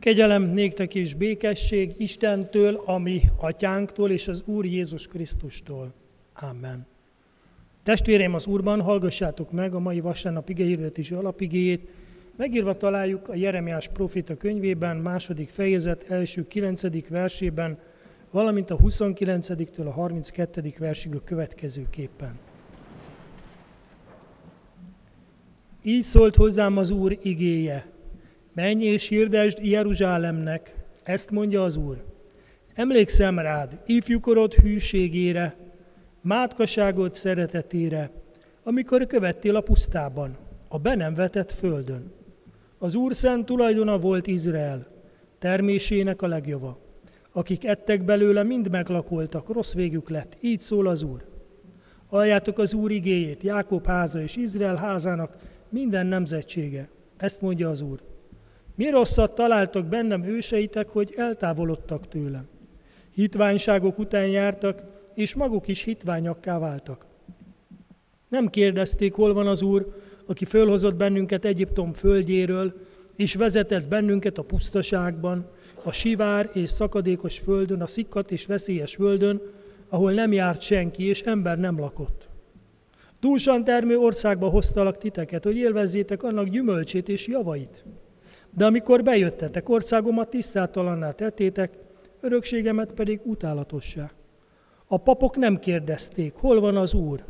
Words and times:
Kegyelem 0.00 0.42
néktek 0.42 0.94
és 0.94 1.14
békesség 1.14 1.94
Istentől, 1.96 2.82
ami 2.84 3.20
atyánktól 3.36 4.10
és 4.10 4.28
az 4.28 4.42
Úr 4.46 4.64
Jézus 4.64 5.06
Krisztustól. 5.06 5.92
Amen. 6.34 6.86
Testvérem 7.82 8.34
az 8.34 8.46
Úrban, 8.46 8.80
hallgassátok 8.80 9.52
meg 9.52 9.74
a 9.74 9.78
mai 9.78 10.00
vasárnap 10.00 10.48
igehirdetési 10.48 11.14
alapigéjét. 11.14 11.90
Megírva 12.36 12.76
találjuk 12.76 13.28
a 13.28 13.34
Jeremiás 13.34 13.88
profita 13.88 14.36
könyvében, 14.36 14.96
második 14.96 15.48
fejezet 15.48 16.10
első 16.10 16.46
kilencedik 16.46 17.08
versében, 17.08 17.78
valamint 18.30 18.70
a 18.70 18.76
29-től 18.76 19.86
a 19.86 19.90
32. 19.90 20.72
versig 20.78 21.14
a 21.14 21.24
következőképpen. 21.24 22.38
Így 25.82 26.02
szólt 26.02 26.36
hozzám 26.36 26.76
az 26.76 26.90
Úr 26.90 27.18
igéje. 27.22 27.98
Menj 28.52 28.84
és 28.84 29.08
hirdesd 29.08 29.58
Jeruzsálemnek, 29.64 30.74
ezt 31.02 31.30
mondja 31.30 31.62
az 31.64 31.76
Úr. 31.76 32.04
Emlékszem 32.74 33.38
rád, 33.38 33.78
ifjúkorod 33.86 34.54
hűségére, 34.54 35.56
mátkaságod 36.20 37.14
szeretetére, 37.14 38.10
amikor 38.62 39.06
követtél 39.06 39.56
a 39.56 39.60
pusztában, 39.60 40.36
a 40.68 40.78
be 40.78 40.94
nem 40.94 41.14
vetett 41.14 41.52
földön. 41.52 42.12
Az 42.78 42.94
Úr 42.94 43.14
szent 43.14 43.46
tulajdona 43.46 43.98
volt 43.98 44.26
Izrael, 44.26 44.86
termésének 45.38 46.22
a 46.22 46.26
legjava. 46.26 46.78
Akik 47.32 47.64
ettek 47.64 48.04
belőle, 48.04 48.42
mind 48.42 48.70
meglakoltak, 48.70 49.52
rossz 49.52 49.74
végük 49.74 50.08
lett, 50.08 50.36
így 50.40 50.60
szól 50.60 50.86
az 50.86 51.02
Úr. 51.02 51.24
Aljátok 52.08 52.58
az 52.58 52.74
Úr 52.74 52.90
igéjét, 52.90 53.42
Jákob 53.42 53.86
háza 53.86 54.20
és 54.20 54.36
Izrael 54.36 54.76
házának 54.76 55.36
minden 55.68 56.06
nemzetsége. 56.06 56.88
Ezt 57.16 57.40
mondja 57.40 57.68
az 57.68 57.80
Úr. 57.80 58.00
Mi 58.80 58.90
rosszat 58.90 59.34
találtak 59.34 59.86
bennem 59.86 60.24
őseitek, 60.24 60.88
hogy 60.88 61.14
eltávolodtak 61.16 62.08
tőlem? 62.08 62.48
Hitványságok 63.14 63.98
után 63.98 64.26
jártak, 64.26 64.82
és 65.14 65.34
maguk 65.34 65.68
is 65.68 65.82
hitványakká 65.82 66.58
váltak. 66.58 67.06
Nem 68.28 68.48
kérdezték, 68.48 69.12
hol 69.12 69.32
van 69.32 69.46
az 69.46 69.62
Úr, 69.62 69.94
aki 70.26 70.44
fölhozott 70.44 70.94
bennünket 70.94 71.44
Egyiptom 71.44 71.92
földjéről, 71.92 72.74
és 73.16 73.34
vezetett 73.34 73.88
bennünket 73.88 74.38
a 74.38 74.42
pusztaságban, 74.42 75.50
a 75.82 75.92
sivár 75.92 76.50
és 76.52 76.70
szakadékos 76.70 77.38
földön, 77.38 77.80
a 77.80 77.86
szikkat 77.86 78.30
és 78.30 78.46
veszélyes 78.46 78.94
földön, 78.94 79.40
ahol 79.88 80.12
nem 80.12 80.32
járt 80.32 80.60
senki, 80.60 81.04
és 81.06 81.22
ember 81.22 81.58
nem 81.58 81.78
lakott. 81.78 82.28
Dúsan 83.20 83.64
termő 83.64 83.98
országba 83.98 84.48
hoztalak 84.48 84.98
titeket, 84.98 85.44
hogy 85.44 85.56
élvezzétek 85.56 86.22
annak 86.22 86.48
gyümölcsét 86.48 87.08
és 87.08 87.26
javait. 87.26 87.84
De 88.50 88.64
amikor 88.64 89.02
bejöttetek, 89.02 89.68
országomat 89.68 90.30
tisztátalanná 90.30 91.10
tettétek, 91.10 91.72
örökségemet 92.20 92.92
pedig 92.92 93.20
utálatossá. 93.24 94.10
A 94.86 94.96
papok 94.96 95.36
nem 95.36 95.58
kérdezték, 95.58 96.34
hol 96.34 96.60
van 96.60 96.76
az 96.76 96.94
Úr. 96.94 97.24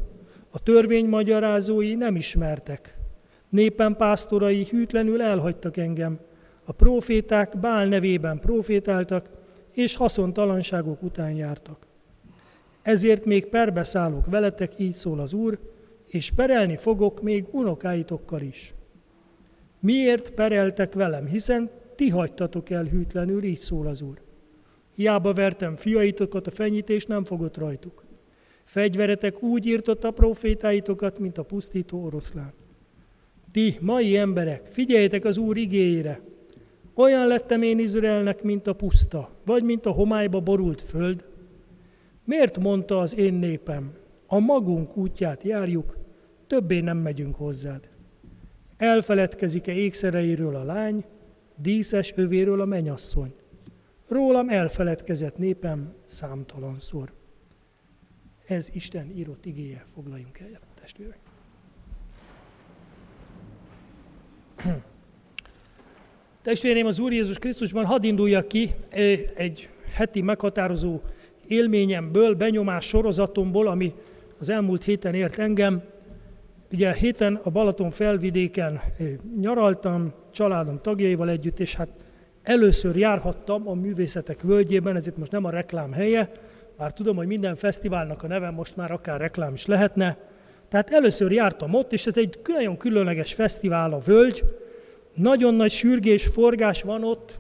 A 0.51 0.63
törvény 0.63 1.07
magyarázói 1.07 1.95
nem 1.95 2.17
ismertek. 2.17 2.99
Népen 3.49 3.97
pásztorai 3.97 4.67
hűtlenül 4.71 5.23
elhagytak 5.23 5.77
engem. 5.77 6.19
A 6.65 6.73
proféták 6.73 7.59
Bál 7.59 7.87
nevében 7.87 8.39
profétáltak, 8.39 9.29
és 9.73 9.97
haszontalanságok 9.97 11.03
után 11.03 11.33
jártak. 11.33 11.87
Ezért 12.83 13.25
még 13.25 13.47
perbeszállok 13.47 14.27
veletek, 14.27 14.73
így 14.77 14.93
szól 14.93 15.21
az 15.21 15.33
Úr, 15.33 15.59
és 16.07 16.31
perelni 16.31 16.77
fogok 16.77 17.23
még 17.23 17.45
unokáitokkal 17.51 18.41
is. 18.41 18.75
Miért 19.81 20.31
pereltek 20.31 20.95
velem, 20.95 21.27
hiszen 21.27 21.71
ti 21.95 22.09
hagytatok 22.09 22.71
el 22.71 22.85
hűtlenül, 22.85 23.43
így 23.43 23.59
szól 23.59 23.87
az 23.87 24.03
Úr. 24.03 24.21
Hiába 24.95 25.33
vertem 25.33 25.77
fiaitokat, 25.77 26.47
a 26.47 26.51
fenyítés 26.51 27.07
nem 27.07 27.25
fogott 27.25 27.57
rajtuk. 27.57 28.05
Fegyveretek 28.65 29.43
úgy 29.43 29.67
írtott 29.67 30.05
a 30.05 30.11
profétáitokat, 30.11 31.19
mint 31.19 31.39
a 31.39 31.43
pusztító 31.43 32.05
oroszlán. 32.05 32.53
Ti, 33.53 33.77
mai 33.81 34.17
emberek, 34.17 34.69
figyeljetek 34.71 35.25
az 35.25 35.39
Úr 35.39 35.57
igéjére. 35.57 36.21
Olyan 36.95 37.27
lettem 37.27 37.63
én 37.63 37.79
Izraelnek, 37.79 38.43
mint 38.43 38.67
a 38.67 38.73
puszta, 38.73 39.31
vagy 39.45 39.63
mint 39.63 39.87
a 39.87 39.91
homályba 39.91 40.41
borult 40.41 40.83
föld. 40.83 41.25
Miért 42.25 42.59
mondta 42.59 42.99
az 42.99 43.17
én 43.17 43.35
népem, 43.35 43.93
a 44.27 44.39
magunk 44.39 44.97
útját 44.97 45.43
járjuk, 45.43 45.97
többé 46.47 46.81
nem 46.81 46.99
megyünk 46.99 47.35
hozzád. 47.35 47.90
Elfeledkezik-e 48.81 49.73
ékszereiről 49.73 50.57
a 50.57 50.65
lány, 50.65 51.05
díszes 51.57 52.13
övéről 52.17 52.61
a 52.61 52.65
menyasszony? 52.65 53.35
Rólam 54.09 54.49
elfeledkezett 54.49 55.37
népem 55.37 55.93
számtalanszor. 56.05 57.13
Ez 58.47 58.71
Isten 58.73 59.11
írott 59.17 59.47
igéje, 59.47 59.85
foglaljunk 59.95 60.39
el, 60.39 60.61
testvérek. 60.81 61.19
Testvérem, 66.43 66.87
az 66.87 66.99
Úr 66.99 67.13
Jézus 67.13 67.39
Krisztusban 67.39 67.85
hadd 67.85 68.05
induljak 68.05 68.49
ki 68.49 68.75
egy 69.35 69.69
heti 69.93 70.23
meghatározó 70.23 71.01
élményemből, 71.47 72.35
benyomás 72.35 72.87
sorozatomból, 72.87 73.69
ami 73.69 73.95
az 74.39 74.49
elmúlt 74.49 74.85
héten 74.85 75.15
ért 75.15 75.39
engem. 75.39 75.83
Ugye 76.73 76.93
héten 76.93 77.41
a 77.43 77.51
Balaton 77.51 77.91
felvidéken 77.91 78.81
nyaraltam, 79.41 80.13
családom 80.31 80.81
tagjaival 80.83 81.31
együtt, 81.31 81.61
és 81.61 81.75
hát 81.75 81.89
először 82.43 82.97
járhattam 82.97 83.69
a 83.69 83.75
művészetek 83.75 84.43
völgyében, 84.43 84.97
ezért 84.97 85.17
most 85.17 85.33
nem 85.33 85.45
a 85.45 85.51
reklám 85.51 85.93
helye, 85.93 86.31
bár 86.77 86.93
tudom, 86.93 87.17
hogy 87.17 87.27
minden 87.27 87.55
fesztiválnak 87.55 88.23
a 88.23 88.27
neve 88.27 88.51
most 88.51 88.77
már 88.77 88.91
akár 88.91 89.21
reklám 89.21 89.55
is 89.55 89.67
lehetne. 89.67 90.17
Tehát 90.69 90.91
először 90.91 91.33
jártam 91.33 91.75
ott, 91.75 91.93
és 91.93 92.07
ez 92.07 92.17
egy 92.17 92.39
nagyon 92.47 92.77
különleges 92.77 93.35
fesztivál 93.35 93.93
a 93.93 93.99
völgy, 93.99 94.43
nagyon 95.15 95.55
nagy 95.55 95.71
sürgés, 95.71 96.27
forgás 96.27 96.83
van 96.83 97.05
ott, 97.05 97.39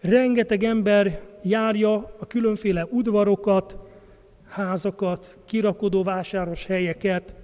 rengeteg 0.00 0.62
ember 0.62 1.20
járja 1.42 1.94
a 1.94 2.26
különféle 2.26 2.86
udvarokat, 2.90 3.76
házakat, 4.48 5.38
kirakodó 5.44 6.02
vásáros 6.02 6.66
helyeket, 6.66 7.34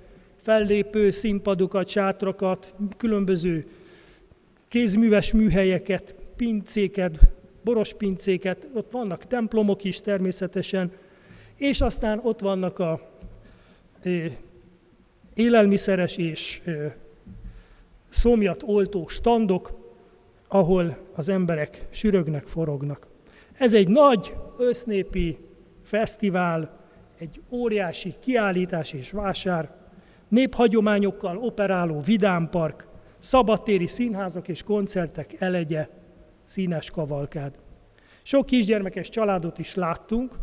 fellépő 0.40 1.10
színpadokat, 1.10 1.88
sátrakat, 1.88 2.74
különböző 2.96 3.66
kézműves 4.68 5.32
műhelyeket, 5.32 6.14
pincéket, 6.36 7.18
boros 7.62 7.94
pincéket, 7.94 8.68
ott 8.72 8.90
vannak 8.90 9.24
templomok 9.24 9.84
is 9.84 10.00
természetesen, 10.00 10.92
és 11.56 11.80
aztán 11.80 12.20
ott 12.22 12.40
vannak 12.40 12.78
a 12.78 13.00
élelmiszeres 15.34 16.16
és 16.16 16.62
szomjat 18.08 18.62
oltó 18.66 19.06
standok, 19.06 19.72
ahol 20.48 20.98
az 21.14 21.28
emberek 21.28 21.86
sürögnek, 21.90 22.46
forognak. 22.46 23.06
Ez 23.52 23.74
egy 23.74 23.88
nagy 23.88 24.34
össznépi 24.58 25.38
fesztivál, 25.82 26.78
egy 27.18 27.40
óriási 27.50 28.14
kiállítás 28.20 28.92
és 28.92 29.10
vásár, 29.10 29.79
néphagyományokkal 30.30 31.38
operáló 31.38 32.00
vidámpark, 32.00 32.86
szabadtéri 33.18 33.86
színházak 33.86 34.48
és 34.48 34.62
koncertek 34.62 35.34
elegye, 35.38 35.88
színes 36.44 36.90
kavalkád. 36.90 37.58
Sok 38.22 38.46
kisgyermekes 38.46 39.08
családot 39.08 39.58
is 39.58 39.74
láttunk, 39.74 40.34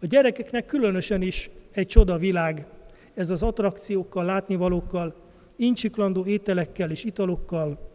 a 0.00 0.06
gyerekeknek 0.06 0.66
különösen 0.66 1.22
is 1.22 1.50
egy 1.72 1.86
csoda 1.86 2.18
világ, 2.18 2.66
ez 3.14 3.30
az 3.30 3.42
attrakciókkal, 3.42 4.24
látnivalókkal, 4.24 5.14
incsiklandó 5.56 6.24
ételekkel 6.24 6.90
és 6.90 7.04
italokkal, 7.04 7.90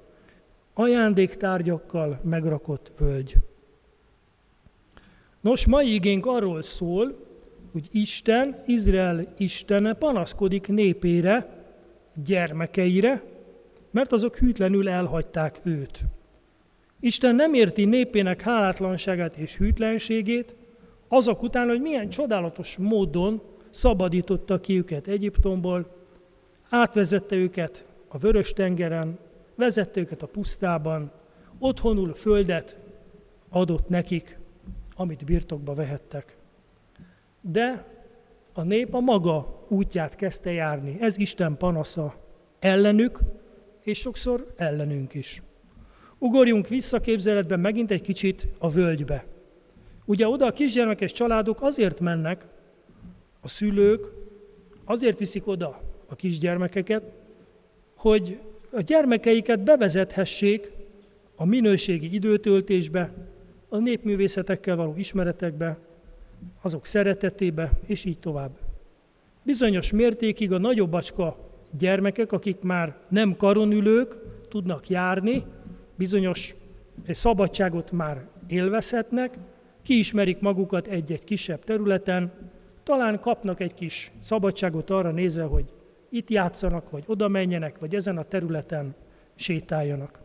ajándéktárgyakkal 0.74 2.20
megrakott 2.24 2.92
völgy. 2.98 3.36
Nos, 5.42 5.66
mai 5.66 5.94
igénk 5.94 6.26
arról 6.26 6.62
szól, 6.62 7.31
hogy 7.72 7.88
Isten, 7.92 8.64
Izrael 8.66 9.34
Istene 9.38 9.94
panaszkodik 9.94 10.68
népére, 10.68 11.64
gyermekeire, 12.26 13.24
mert 13.92 14.12
azok 14.12 14.38
hűtlenül 14.38 14.90
elhagyták 14.90 15.60
őt. 15.64 16.02
Isten 17.00 17.36
nem 17.36 17.54
érti 17.54 17.86
népének 17.86 18.42
hálátlanságát 18.42 19.36
és 19.36 19.58
hűtlenségét, 19.58 20.56
azok 21.08 21.44
után, 21.44 21.68
hogy 21.68 21.82
milyen 21.82 22.10
csodálatos 22.10 22.78
módon 22.78 23.42
szabadította 23.70 24.60
ki 24.60 24.78
őket 24.78 25.08
Egyiptomból, 25.08 25.96
átvezette 26.70 27.36
őket 27.36 27.86
a 28.08 28.18
vörös 28.18 28.54
tengeren, 28.54 29.20
vezette 29.56 30.00
őket 30.00 30.22
a 30.22 30.28
pusztában, 30.28 31.12
otthonul 31.60 32.14
földet 32.14 32.78
adott 33.50 33.90
nekik, 33.90 34.40
amit 34.96 35.26
birtokba 35.26 35.74
vehettek. 35.74 36.38
De 37.42 37.86
a 38.54 38.64
nép 38.64 38.94
a 38.94 39.00
maga 39.00 39.66
útját 39.68 40.16
kezdte 40.16 40.52
járni. 40.52 40.98
Ez 41.00 41.18
Isten 41.18 41.58
panasza 41.58 42.16
ellenük, 42.60 43.20
és 43.84 44.00
sokszor 44.00 44.54
ellenünk 44.56 45.14
is. 45.14 45.42
Ugorjunk 46.18 46.68
vissza 46.68 47.00
képzeletben 47.00 47.60
megint 47.60 47.92
egy 47.92 48.02
kicsit 48.02 48.48
a 48.58 48.70
völgybe. 48.70 49.26
Ugye 50.06 50.28
oda 50.28 50.46
a 50.46 50.52
kisgyermekes 50.52 51.12
családok 51.12 51.62
azért 51.62 52.00
mennek, 52.00 52.46
a 53.42 53.48
szülők 53.48 54.12
azért 54.86 55.18
viszik 55.18 55.48
oda 55.48 55.82
a 56.08 56.16
kisgyermekeket, 56.16 57.04
hogy 57.96 58.40
a 58.72 58.82
gyermekeiket 58.82 59.64
bevezethessék 59.64 60.72
a 61.36 61.46
minőségi 61.46 62.14
időtöltésbe, 62.14 63.14
a 63.70 63.78
népművészetekkel 63.78 64.76
való 64.76 64.94
ismeretekbe, 64.98 65.78
azok 66.62 66.86
szeretetébe, 66.86 67.72
és 67.86 68.06
így 68.06 68.20
tovább. 68.20 68.52
Bizonyos 69.44 69.92
mértékig 69.92 70.52
a 70.52 70.58
nagyobb 70.58 70.94
acska 70.94 71.38
gyermekek, 71.78 72.32
akik 72.32 72.62
már 72.62 72.96
nem 73.10 73.36
karonülők, 73.36 74.18
tudnak 74.50 74.90
járni, 74.90 75.44
bizonyos 75.96 76.56
szabadságot 77.08 77.92
már 77.92 78.28
élvezhetnek, 78.48 79.38
kiismerik 79.84 80.40
magukat 80.40 80.88
egy-egy 80.88 81.24
kisebb 81.24 81.64
területen, 81.64 82.32
talán 82.84 83.20
kapnak 83.20 83.60
egy 83.60 83.74
kis 83.74 84.12
szabadságot 84.20 84.90
arra 84.90 85.12
nézve, 85.12 85.44
hogy 85.44 85.74
itt 86.10 86.30
játszanak, 86.30 86.90
vagy 86.90 87.04
oda 87.08 87.28
menjenek, 87.28 87.80
vagy 87.80 87.96
ezen 87.96 88.18
a 88.18 88.24
területen 88.24 88.96
sétáljanak. 89.36 90.20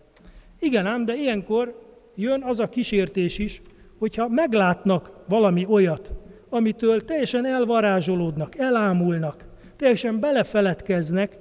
Igen 0.58 0.86
ám, 0.86 1.04
de 1.04 1.14
ilyenkor 1.14 1.82
jön 2.14 2.42
az 2.42 2.60
a 2.60 2.69
kísértés 2.69 3.38
is, 3.38 3.62
hogyha 3.98 4.28
meglátnak 4.28 5.12
valami 5.28 5.66
olyat, 5.69 6.12
amitől 6.48 7.00
teljesen 7.00 7.46
elvarázsolódnak, 7.46 8.58
elámulnak, 8.58 9.44
teljesen 9.76 10.20
belefeledkeznek, 10.20 11.38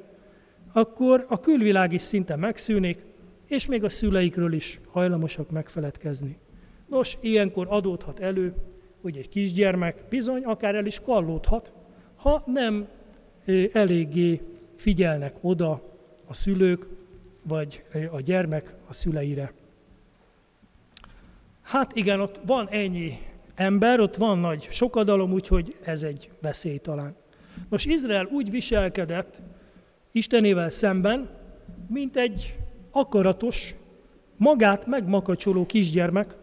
akkor 0.74 1.26
a 1.30 1.40
külvilág 1.40 1.94
is 1.94 2.02
szinte 2.02 2.36
megszűnik, 2.36 3.06
és 3.48 3.66
még 3.66 3.84
a 3.84 3.90
szüleikről 3.90 4.54
is 4.54 4.80
hajlamosak 4.88 5.50
megfeledkezni. 5.50 6.38
Nos, 6.88 7.18
ilyenkor 7.22 7.68
adódhat 7.70 8.20
elő, 8.20 8.54
hogy 9.02 9.18
egy 9.18 9.30
kisgyermek 9.30 10.04
bizony 10.10 10.44
akár 10.44 10.76
el 10.76 10.86
is 10.86 11.00
kallódhat, 11.00 11.74
ha 12.16 12.44
nem 12.46 12.88
eléggé 13.72 14.42
figyelnek 14.76 15.36
oda 15.42 15.82
a 16.28 16.34
szülők, 16.34 16.88
vagy 17.48 17.84
a 18.12 18.22
gyermek 18.22 18.74
a 18.88 18.94
szüleire. 18.94 19.54
Hát 21.66 21.96
igen, 21.96 22.20
ott 22.20 22.42
van 22.46 22.68
ennyi 22.70 23.18
ember, 23.56 24.00
ott 24.00 24.16
van 24.16 24.38
nagy 24.38 24.68
sokadalom, 24.72 25.32
úgyhogy 25.32 25.76
ez 25.84 26.04
egy 26.04 26.30
veszély 26.42 26.78
talán. 26.78 27.16
Most 27.70 27.88
Izrael 27.88 28.30
úgy 28.32 28.50
viselkedett 28.50 29.42
Istenével 30.12 30.70
szemben, 30.70 31.30
mint 31.88 32.18
egy 32.18 32.58
akaratos, 32.92 33.76
magát 34.38 34.86
megmakacsoló 34.86 35.66
kisgyermek, 35.66 36.36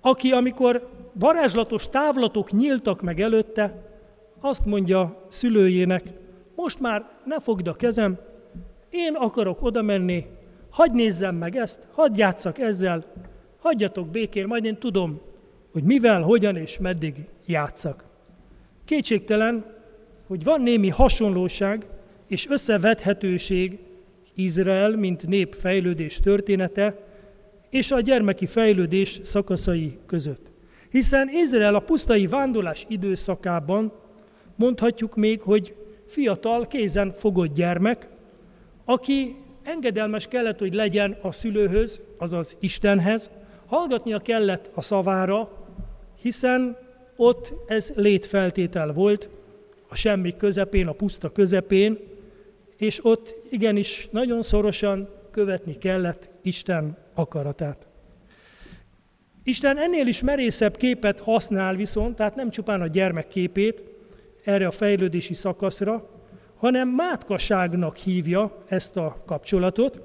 aki 0.00 0.32
amikor 0.32 0.88
varázslatos 1.12 1.88
távlatok 1.88 2.52
nyíltak 2.52 3.02
meg 3.02 3.20
előtte, 3.20 3.86
azt 4.40 4.66
mondja 4.66 5.26
szülőjének, 5.28 6.02
most 6.54 6.80
már 6.80 7.08
ne 7.24 7.40
fogd 7.40 7.66
a 7.66 7.74
kezem, 7.74 8.18
én 8.90 9.14
akarok 9.14 9.62
oda 9.62 9.82
menni, 9.82 10.26
hagyj 10.70 10.94
nézzem 10.94 11.34
meg 11.36 11.56
ezt, 11.56 11.88
hadd 11.92 12.16
játszak 12.16 12.58
ezzel, 12.58 13.04
hagyjatok 13.58 14.08
békén, 14.08 14.46
majd 14.46 14.64
én 14.64 14.78
tudom, 14.78 15.20
hogy 15.72 15.82
mivel, 15.82 16.22
hogyan 16.22 16.56
és 16.56 16.78
meddig 16.78 17.14
játszak. 17.46 18.04
Kétségtelen, 18.84 19.64
hogy 20.26 20.44
van 20.44 20.60
némi 20.60 20.88
hasonlóság 20.88 21.86
és 22.26 22.48
összevethetőség 22.48 23.78
Izrael, 24.34 24.96
mint 24.96 25.26
nép 25.26 25.54
fejlődés 25.54 26.16
története, 26.16 26.96
és 27.70 27.90
a 27.90 28.00
gyermeki 28.00 28.46
fejlődés 28.46 29.20
szakaszai 29.22 29.98
között. 30.06 30.46
Hiszen 30.90 31.28
Izrael 31.32 31.74
a 31.74 31.80
pusztai 31.80 32.26
vándorlás 32.26 32.84
időszakában 32.88 33.92
mondhatjuk 34.56 35.16
még, 35.16 35.40
hogy 35.40 35.74
fiatal, 36.06 36.66
kézen 36.66 37.12
fogott 37.12 37.54
gyermek, 37.54 38.08
aki 38.84 39.36
engedelmes 39.62 40.26
kellett, 40.26 40.58
hogy 40.58 40.74
legyen 40.74 41.16
a 41.22 41.32
szülőhöz, 41.32 42.00
azaz 42.18 42.56
Istenhez, 42.60 43.30
hallgatnia 43.68 44.18
kellett 44.18 44.70
a 44.74 44.82
szavára, 44.82 45.50
hiszen 46.20 46.76
ott 47.16 47.54
ez 47.66 47.92
létfeltétel 47.94 48.92
volt, 48.92 49.28
a 49.88 49.96
semmi 49.96 50.36
közepén, 50.36 50.86
a 50.86 50.92
puszta 50.92 51.32
közepén, 51.32 51.98
és 52.76 53.04
ott 53.04 53.34
igenis 53.50 54.08
nagyon 54.10 54.42
szorosan 54.42 55.08
követni 55.30 55.78
kellett 55.78 56.28
Isten 56.42 56.96
akaratát. 57.14 57.86
Isten 59.42 59.78
ennél 59.78 60.06
is 60.06 60.22
merészebb 60.22 60.76
képet 60.76 61.20
használ 61.20 61.74
viszont, 61.74 62.16
tehát 62.16 62.34
nem 62.34 62.50
csupán 62.50 62.80
a 62.80 62.86
gyermek 62.86 63.28
képét 63.28 63.84
erre 64.44 64.66
a 64.66 64.70
fejlődési 64.70 65.34
szakaszra, 65.34 66.08
hanem 66.56 66.88
mátkaságnak 66.88 67.96
hívja 67.96 68.64
ezt 68.68 68.96
a 68.96 69.22
kapcsolatot. 69.26 70.00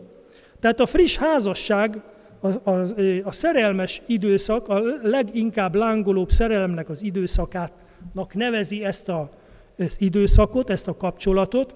Tehát 0.59 0.80
a 0.80 0.86
friss 0.86 1.18
házasság, 1.18 2.01
a, 2.44 2.69
a, 2.69 2.84
a 3.24 3.31
szerelmes 3.31 4.01
időszak, 4.06 4.68
a 4.68 4.81
leginkább 5.01 5.75
lángolóbb 5.75 6.31
szerelemnek 6.31 6.90
az 6.90 7.04
időszakának 7.04 8.34
nevezi 8.34 8.84
ezt 8.84 9.10
a, 9.10 9.30
az 9.78 9.95
időszakot, 10.00 10.69
ezt 10.69 10.88
a 10.88 10.98
kapcsolatot, 10.98 11.75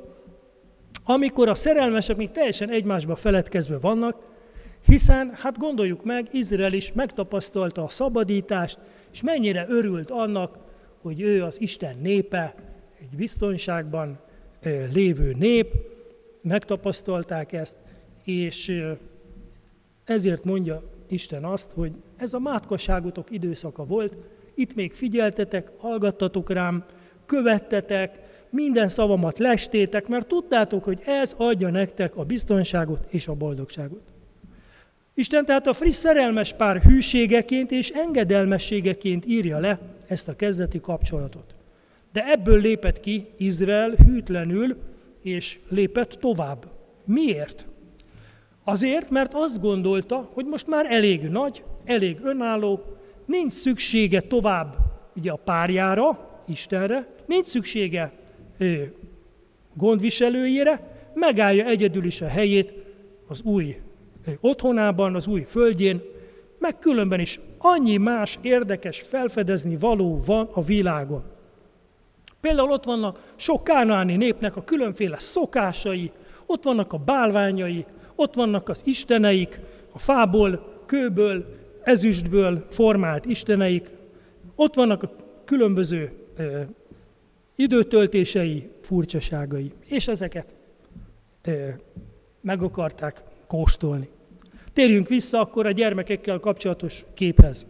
amikor 1.04 1.50
a 1.50 1.56
szerelmesek 1.56 2.18
még 2.18 2.32
teljesen 2.32 2.70
egymásba 2.70 3.16
feledkezve 3.16 3.78
vannak, 3.78 4.16
hiszen, 4.86 5.32
hát 5.34 5.58
gondoljuk 5.58 6.04
meg, 6.04 6.28
Izrael 6.32 6.74
is 6.74 6.94
megtapasztalta 6.94 7.84
a 7.84 7.90
szabadítást, 7.90 8.80
és 9.12 9.22
mennyire 9.22 9.66
örült 9.70 10.12
annak, 10.12 10.58
hogy 11.02 11.22
ő 11.22 11.44
az 11.44 11.62
Isten 11.62 11.96
népe, 12.02 12.54
egy 13.00 13.18
biztonságban 13.18 14.20
lévő 14.94 15.36
nép, 15.40 15.74
megtapasztalták 16.42 17.54
ezt, 17.54 17.76
és 18.24 18.84
ezért 20.08 20.44
mondja 20.44 20.84
Isten 21.08 21.44
azt, 21.44 21.72
hogy 21.72 21.92
ez 22.18 22.34
a 22.34 22.40
mátkasságotok 22.40 23.32
időszaka 23.32 23.86
volt, 23.86 24.18
itt 24.56 24.76
még 24.76 24.94
figyeltetek, 24.94 25.72
hallgattatok 25.78 26.50
rám, 26.50 26.86
követtetek, 27.26 28.20
minden 28.50 28.88
szavamat 28.88 29.40
lestétek, 29.40 30.08
mert 30.08 30.28
tudtátok, 30.28 30.84
hogy 30.84 31.02
ez 31.06 31.34
adja 31.38 31.70
nektek 31.70 32.16
a 32.16 32.24
biztonságot 32.24 33.06
és 33.10 33.28
a 33.28 33.34
boldogságot. 33.34 34.02
Isten 35.14 35.46
tehát 35.46 35.68
a 35.68 35.74
friss 35.74 35.96
szerelmes 35.96 36.54
pár 36.54 36.82
hűségeként 36.82 37.72
és 37.72 37.90
engedelmességeként 37.90 39.26
írja 39.26 39.60
le 39.60 39.80
ezt 40.08 40.28
a 40.28 40.36
kezdeti 40.36 40.80
kapcsolatot. 40.80 41.56
De 42.14 42.32
ebből 42.32 42.62
lépett 42.62 43.00
ki 43.00 43.28
Izrael 43.38 43.90
hűtlenül, 43.90 44.78
és 45.22 45.60
lépett 45.70 46.10
tovább. 46.10 46.66
Miért? 47.06 47.68
Azért, 48.70 49.10
mert 49.10 49.34
azt 49.34 49.62
gondolta, 49.62 50.30
hogy 50.34 50.46
most 50.46 50.68
már 50.68 50.86
elég 50.90 51.22
nagy, 51.22 51.64
elég 51.86 52.18
önálló, 52.24 52.84
nincs 53.26 53.52
szüksége 53.52 54.22
tovább 54.22 54.76
ugye 55.16 55.32
a 55.32 55.36
párjára, 55.36 56.30
Istenre, 56.48 57.08
nincs 57.26 57.46
szüksége 57.46 58.12
ő, 58.58 58.94
gondviselőjére, 59.74 60.98
megállja 61.14 61.66
egyedül 61.66 62.06
is 62.06 62.22
a 62.22 62.28
helyét 62.28 62.74
az 63.28 63.42
új 63.42 63.82
otthonában, 64.40 65.16
az 65.16 65.28
új 65.28 65.44
földjén, 65.44 66.02
meg 66.60 66.80
különben 66.80 67.20
is 67.20 67.40
annyi 67.58 67.98
más 67.98 68.40
érdekes 68.42 69.02
felfedezni 69.02 69.76
való 69.76 70.22
van 70.26 70.50
a 70.54 70.62
világon. 70.62 71.24
Például 72.42 72.72
ott 72.72 72.84
vannak 72.84 73.34
sok 73.36 73.64
kánáni 73.64 74.16
népnek 74.16 74.56
a 74.56 74.64
különféle 74.64 75.20
szokásai, 75.20 76.12
ott 76.46 76.64
vannak 76.64 76.94
a 76.94 76.98
bálványai, 76.98 77.86
ott 78.18 78.34
vannak 78.34 78.70
az 78.70 78.82
isteneik, 78.86 79.60
a 79.92 80.00
fából, 80.00 80.82
kőből, 80.86 81.46
ezüstből 81.84 82.66
formált 82.70 83.26
isteneik, 83.26 83.92
ott 84.56 84.76
vannak 84.76 85.04
a 85.04 85.12
különböző 85.46 86.12
ö, 86.38 86.62
időtöltései, 87.56 88.70
furcsaságai, 88.82 89.72
és 89.86 90.08
ezeket 90.08 90.56
ö, 91.44 91.68
meg 92.42 92.62
akarták 92.62 93.24
kóstolni. 93.48 94.10
Térjünk 94.74 95.08
vissza 95.08 95.40
akkor 95.40 95.66
a 95.66 95.72
gyermekekkel 95.72 96.40
kapcsolatos 96.40 97.06
képhez. 97.14 97.66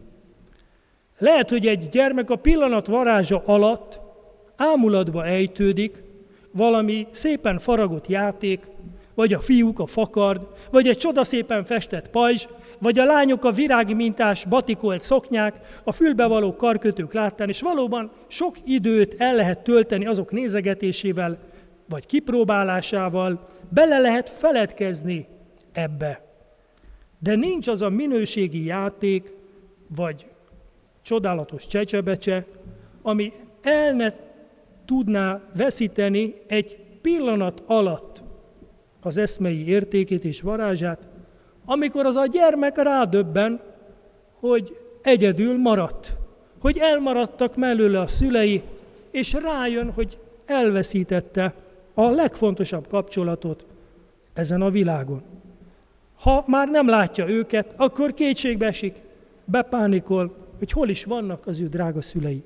Lehet, 1.17 1.49
hogy 1.49 1.67
egy 1.67 1.89
gyermek 1.89 2.29
a 2.29 2.35
pillanat 2.35 2.87
varázsa 2.87 3.43
alatt 3.45 3.99
ámulatba 4.55 5.25
ejtődik, 5.25 6.03
valami 6.51 7.07
szépen 7.11 7.59
faragott 7.59 8.07
játék, 8.07 8.67
vagy 9.17 9.33
a 9.33 9.39
fiúk 9.39 9.79
a 9.79 9.85
fakard, 9.85 10.47
vagy 10.71 10.87
egy 10.87 10.97
csodaszépen 10.97 11.63
festett 11.63 12.09
pajzs, 12.09 12.47
vagy 12.79 12.99
a 12.99 13.05
lányok 13.05 13.45
a 13.45 13.51
virági 13.51 13.93
mintás 13.93 14.45
batikolt 14.45 15.01
szoknyák, 15.01 15.59
a 15.83 15.91
fülbevaló 15.91 16.55
karkötők 16.55 17.13
láttán, 17.13 17.49
és 17.49 17.61
valóban 17.61 18.11
sok 18.27 18.55
időt 18.63 19.15
el 19.17 19.35
lehet 19.35 19.63
tölteni 19.63 20.05
azok 20.05 20.31
nézegetésével, 20.31 21.37
vagy 21.89 22.05
kipróbálásával, 22.05 23.49
bele 23.69 23.97
lehet 23.97 24.29
feledkezni 24.29 25.27
ebbe. 25.71 26.21
de 27.19 27.35
nincs 27.35 27.67
az 27.67 27.81
a 27.81 27.89
minőségi 27.89 28.65
játék, 28.65 29.33
vagy 29.95 30.25
csodálatos 31.01 31.67
csecsebecse, 31.67 32.45
ami 33.01 33.33
el 33.61 33.93
ne 33.93 34.13
tudná 34.85 35.41
veszíteni 35.55 36.33
egy 36.47 36.79
pillanat 37.01 37.63
alatt 37.65 38.25
az 39.07 39.17
eszmei 39.17 39.67
értékét 39.67 40.23
és 40.23 40.41
varázsát, 40.41 40.99
amikor 41.65 42.05
az 42.05 42.15
a 42.15 42.25
gyermek 42.25 42.77
rádöbben, 42.77 43.59
hogy 44.39 44.77
egyedül 45.01 45.57
maradt, 45.57 46.15
hogy 46.59 46.77
elmaradtak 46.77 47.55
mellőle 47.55 47.99
a 47.99 48.07
szülei, 48.07 48.61
és 49.11 49.33
rájön, 49.33 49.91
hogy 49.91 50.17
elveszítette 50.45 51.53
a 51.93 52.09
legfontosabb 52.09 52.87
kapcsolatot 52.87 53.65
ezen 54.33 54.61
a 54.61 54.69
világon. 54.69 55.21
Ha 56.19 56.43
már 56.47 56.67
nem 56.67 56.89
látja 56.89 57.29
őket, 57.29 57.73
akkor 57.77 58.13
kétségbe 58.13 58.65
esik, 58.65 58.95
bepánikol, 59.45 60.35
hogy 60.57 60.71
hol 60.71 60.89
is 60.89 61.03
vannak 61.03 61.47
az 61.47 61.59
ő 61.59 61.67
drága 61.67 62.01
szülei. 62.01 62.43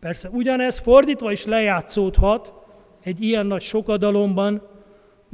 Persze 0.00 0.28
ugyanez 0.28 0.78
fordítva 0.78 1.32
is 1.32 1.44
lejátszódhat 1.44 2.52
egy 3.02 3.22
ilyen 3.22 3.46
nagy 3.46 3.62
sokadalomban, 3.62 4.62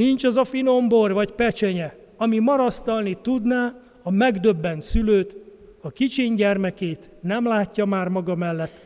nincs 0.05 0.25
az 0.25 0.37
a 0.37 0.45
finom 0.45 0.89
bor 0.89 1.13
vagy 1.13 1.33
pecsenye, 1.33 1.97
ami 2.17 2.39
marasztalni 2.39 3.19
tudná 3.23 3.75
a 4.03 4.11
megdöbbent 4.11 4.83
szülőt, 4.83 5.37
a 5.81 5.91
kicsin 5.91 6.35
gyermekét 6.35 7.11
nem 7.21 7.47
látja 7.47 7.85
már 7.85 8.09
maga 8.09 8.35
mellett, 8.35 8.81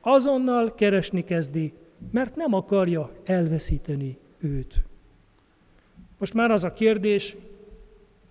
azonnal 0.00 0.74
keresni 0.74 1.24
kezdi, 1.24 1.72
mert 2.10 2.36
nem 2.36 2.52
akarja 2.54 3.10
elveszíteni 3.24 4.18
őt. 4.40 4.84
Most 6.18 6.34
már 6.34 6.50
az 6.50 6.64
a 6.64 6.72
kérdés, 6.72 7.36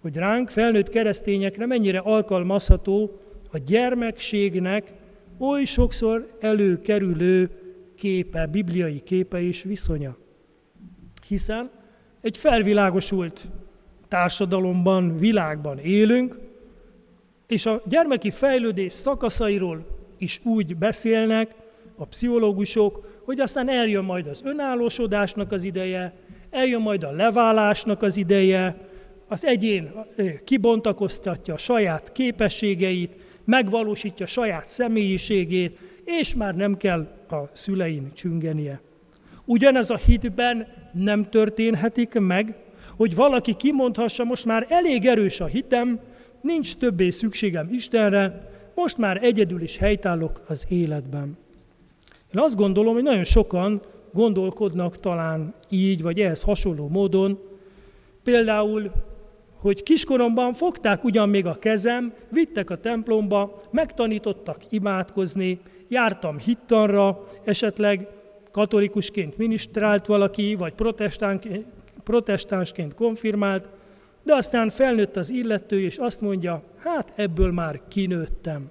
hogy 0.02 0.16
ránk, 0.16 0.50
felnőtt 0.50 0.90
keresztényekre 0.90 1.66
mennyire 1.66 2.00
alkalmazható 2.00 3.20
a 3.52 3.58
gyermekségnek 3.58 4.94
oly 5.38 5.64
sokszor 5.64 6.38
előkerülő 6.40 7.50
képe, 7.96 8.46
bibliai 8.46 9.00
képe 9.00 9.42
és 9.42 9.64
viszonya. 9.64 10.18
Hiszen 11.28 11.77
egy 12.28 12.38
felvilágosult 12.38 13.48
társadalomban, 14.08 15.18
világban 15.18 15.78
élünk, 15.78 16.40
és 17.48 17.66
a 17.66 17.82
gyermeki 17.86 18.32
fejlődés 18.32 18.94
szakaszairól 18.94 19.86
is 20.18 20.40
úgy 20.44 20.76
beszélnek 20.76 21.56
a 21.96 22.06
pszichológusok, 22.06 23.22
hogy 23.26 23.40
aztán 23.40 23.70
eljön 23.70 24.04
majd 24.04 24.28
az 24.28 24.42
önállósodásnak 24.46 25.52
az 25.52 25.64
ideje, 25.64 26.14
eljön 26.50 26.82
majd 26.82 27.04
a 27.04 27.12
leválásnak 27.12 28.02
az 28.02 28.18
ideje, 28.18 28.78
az 29.28 29.46
egyén 29.46 29.92
kibontakoztatja 30.44 31.54
a 31.54 31.58
saját 31.58 32.12
képességeit, 32.12 33.12
megvalósítja 33.46 34.26
saját 34.26 34.68
személyiségét, 34.68 35.78
és 36.04 36.36
már 36.36 36.56
nem 36.56 36.78
kell 36.78 37.08
a 37.30 37.50
szülein 37.52 38.12
csüngenie. 38.14 38.82
Ugyanez 39.46 39.90
a 39.90 39.98
hitben 39.98 40.68
nem 40.98 41.24
történhetik 41.24 42.20
meg, 42.20 42.56
hogy 42.96 43.16
valaki 43.16 43.56
kimondhassa, 43.56 44.24
most 44.24 44.46
már 44.46 44.66
elég 44.70 45.06
erős 45.06 45.40
a 45.40 45.46
hitem, 45.46 46.00
nincs 46.42 46.76
többé 46.76 47.10
szükségem 47.10 47.74
Istenre, 47.74 48.50
most 48.76 48.98
már 48.98 49.20
egyedül 49.24 49.62
is 49.62 49.78
helytállok 49.78 50.42
az 50.48 50.66
életben. 50.70 51.38
Én 52.34 52.42
azt 52.42 52.56
gondolom, 52.56 52.94
hogy 52.94 53.04
nagyon 53.04 53.24
sokan 53.24 53.82
gondolkodnak 54.14 55.00
talán 55.00 55.54
így, 55.70 56.02
vagy 56.02 56.20
ehhez 56.20 56.42
hasonló 56.42 56.88
módon. 56.88 57.40
Például, 58.24 58.92
hogy 59.60 59.84
kiskoromban 59.84 60.54
fogták 60.54 61.04
ugyan 61.04 61.30
még 61.30 61.46
a 61.46 61.60
kezem, 61.60 62.14
vittek 62.30 62.70
a 62.70 62.80
templomba, 62.80 63.62
megtanítottak 63.72 64.62
imádkozni, 64.70 65.60
jártam 65.88 66.38
hittanra, 66.38 67.28
esetleg 67.44 68.08
katolikusként 68.52 69.38
minisztrált 69.38 70.06
valaki, 70.06 70.56
vagy 70.56 70.74
protestánsként 72.04 72.94
konfirmált, 72.94 73.70
de 74.24 74.36
aztán 74.36 74.70
felnőtt 74.70 75.16
az 75.16 75.30
illető, 75.30 75.82
és 75.82 75.98
azt 75.98 76.22
mondja, 76.22 76.64
hát 76.78 77.14
ebből 77.16 77.52
már 77.52 77.82
kinőttem. 77.88 78.70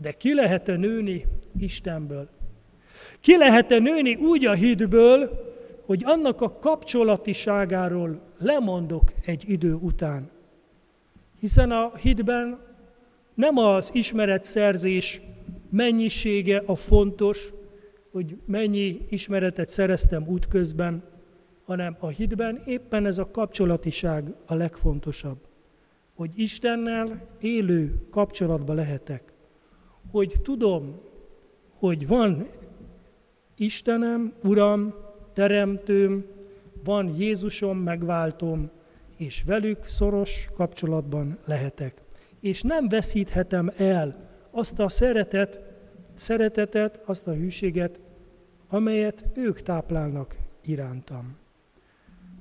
De 0.00 0.12
ki 0.12 0.34
lehet-e 0.34 0.76
nőni 0.76 1.24
Istenből? 1.58 2.28
Ki 3.20 3.36
lehet-e 3.36 3.78
nőni 3.78 4.14
úgy 4.14 4.46
a 4.46 4.52
hitből, 4.52 5.30
hogy 5.86 6.02
annak 6.04 6.40
a 6.40 6.58
kapcsolatiságáról 6.58 8.20
lemondok 8.38 9.12
egy 9.24 9.44
idő 9.46 9.74
után? 9.74 10.30
Hiszen 11.40 11.70
a 11.70 11.92
hitben 11.96 12.58
nem 13.34 13.56
az 13.56 13.90
ismeretszerzés 13.92 15.20
mennyisége 15.70 16.62
a 16.66 16.74
fontos, 16.74 17.52
hogy 18.14 18.36
mennyi 18.44 19.06
ismeretet 19.08 19.68
szereztem 19.68 20.28
útközben, 20.28 21.02
hanem 21.64 21.96
a 21.98 22.08
hitben 22.08 22.62
éppen 22.66 23.06
ez 23.06 23.18
a 23.18 23.30
kapcsolatiság 23.30 24.34
a 24.46 24.54
legfontosabb. 24.54 25.38
Hogy 26.14 26.30
Istennel 26.34 27.26
élő 27.40 28.06
kapcsolatba 28.10 28.72
lehetek. 28.72 29.32
Hogy 30.10 30.34
tudom, 30.42 31.00
hogy 31.78 32.06
van 32.06 32.48
Istenem, 33.56 34.32
Uram, 34.42 34.94
Teremtőm, 35.32 36.24
van 36.84 37.14
Jézusom, 37.18 37.78
megváltom, 37.78 38.70
és 39.16 39.42
velük 39.46 39.84
szoros 39.84 40.48
kapcsolatban 40.52 41.38
lehetek. 41.44 42.02
És 42.40 42.62
nem 42.62 42.88
veszíthetem 42.88 43.70
el 43.76 44.28
azt 44.50 44.78
a 44.78 44.88
szeretet, 44.88 45.60
szeretetet, 46.14 47.00
azt 47.04 47.26
a 47.28 47.32
hűséget, 47.32 48.02
amelyet 48.74 49.24
ők 49.34 49.62
táplálnak 49.62 50.36
irántam. 50.64 51.36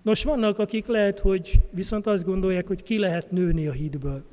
Nos, 0.03 0.23
vannak, 0.23 0.59
akik 0.59 0.85
lehet, 0.87 1.19
hogy 1.19 1.59
viszont 1.69 2.07
azt 2.07 2.25
gondolják, 2.25 2.67
hogy 2.67 2.83
ki 2.83 2.97
lehet 2.97 3.31
nőni 3.31 3.67
a 3.67 3.71
hídből. 3.71 4.23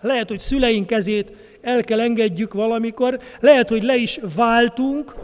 Lehet, 0.00 0.28
hogy 0.28 0.38
szüleink 0.38 0.86
kezét 0.86 1.32
el 1.60 1.82
kell 1.82 2.00
engedjük 2.00 2.52
valamikor, 2.52 3.20
lehet, 3.40 3.68
hogy 3.68 3.82
le 3.82 3.96
is 3.96 4.20
váltunk 4.36 5.14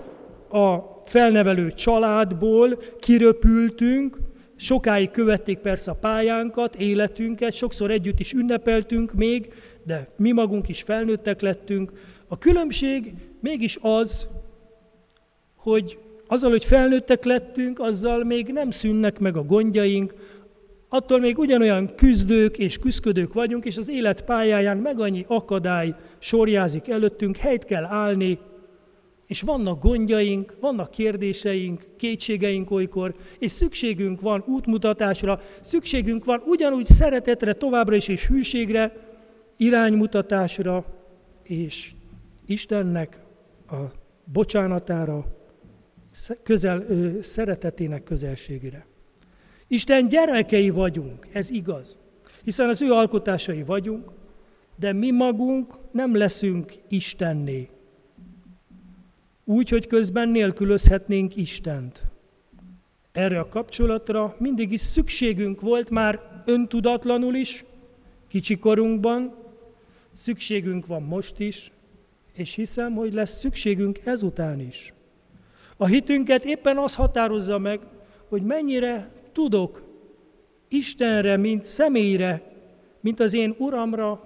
a 0.50 0.78
felnevelő 1.04 1.72
családból, 1.72 2.82
kiröpültünk, 2.98 4.18
sokáig 4.56 5.10
követték 5.10 5.58
persze 5.58 5.90
a 5.90 5.94
pályánkat, 5.94 6.74
életünket, 6.74 7.52
sokszor 7.52 7.90
együtt 7.90 8.20
is 8.20 8.32
ünnepeltünk 8.32 9.12
még, 9.12 9.52
de 9.86 10.08
mi 10.16 10.32
magunk 10.32 10.68
is 10.68 10.82
felnőttek 10.82 11.40
lettünk. 11.40 11.92
A 12.28 12.38
különbség 12.38 13.14
mégis 13.40 13.78
az, 13.80 14.28
hogy 15.62 15.98
azzal, 16.26 16.50
hogy 16.50 16.64
felnőttek 16.64 17.24
lettünk, 17.24 17.80
azzal 17.80 18.24
még 18.24 18.52
nem 18.52 18.70
szűnnek 18.70 19.18
meg 19.18 19.36
a 19.36 19.42
gondjaink, 19.42 20.14
attól 20.88 21.18
még 21.18 21.38
ugyanolyan 21.38 21.90
küzdők 21.96 22.58
és 22.58 22.78
küzdködők 22.78 23.32
vagyunk, 23.32 23.64
és 23.64 23.76
az 23.76 23.90
élet 23.90 24.24
pályáján 24.24 24.76
meg 24.76 25.00
annyi 25.00 25.24
akadály 25.28 25.94
sorjázik 26.18 26.88
előttünk, 26.88 27.36
helyt 27.36 27.64
kell 27.64 27.84
állni, 27.84 28.38
és 29.26 29.42
vannak 29.42 29.82
gondjaink, 29.82 30.56
vannak 30.60 30.90
kérdéseink, 30.90 31.86
kétségeink 31.96 32.70
olykor, 32.70 33.14
és 33.38 33.50
szükségünk 33.50 34.20
van 34.20 34.44
útmutatásra, 34.46 35.40
szükségünk 35.60 36.24
van 36.24 36.42
ugyanúgy 36.46 36.84
szeretetre 36.84 37.52
továbbra 37.52 37.96
is, 37.96 38.08
és 38.08 38.26
hűségre, 38.26 38.96
iránymutatásra, 39.56 40.84
és 41.42 41.92
Istennek 42.46 43.20
a 43.70 43.76
bocsánatára, 44.24 45.41
közel, 46.42 46.84
szeretetének 47.20 48.02
közelségére. 48.02 48.86
Isten 49.66 50.08
gyermekei 50.08 50.70
vagyunk, 50.70 51.26
ez 51.32 51.50
igaz, 51.50 51.98
hiszen 52.42 52.68
az 52.68 52.82
ő 52.82 52.90
alkotásai 52.90 53.62
vagyunk, 53.62 54.10
de 54.76 54.92
mi 54.92 55.10
magunk 55.10 55.78
nem 55.90 56.16
leszünk 56.16 56.74
Istenné. 56.88 57.68
Úgy, 59.44 59.68
hogy 59.68 59.86
közben 59.86 60.28
nélkülözhetnénk 60.28 61.36
Istent. 61.36 62.04
Erre 63.12 63.40
a 63.40 63.48
kapcsolatra 63.48 64.36
mindig 64.38 64.72
is 64.72 64.80
szükségünk 64.80 65.60
volt 65.60 65.90
már 65.90 66.42
öntudatlanul 66.46 67.34
is, 67.34 67.64
kicsikorunkban, 68.28 69.34
szükségünk 70.12 70.86
van 70.86 71.02
most 71.02 71.38
is, 71.40 71.72
és 72.32 72.54
hiszem, 72.54 72.94
hogy 72.94 73.12
lesz 73.12 73.38
szükségünk 73.38 74.00
ezután 74.04 74.60
is. 74.60 74.94
A 75.76 75.86
hitünket 75.86 76.44
éppen 76.44 76.78
az 76.78 76.94
határozza 76.94 77.58
meg, 77.58 77.80
hogy 78.28 78.42
mennyire 78.42 79.08
tudok 79.32 79.82
Istenre, 80.68 81.36
mint 81.36 81.64
személyre, 81.64 82.42
mint 83.00 83.20
az 83.20 83.34
én 83.34 83.54
Uramra, 83.58 84.24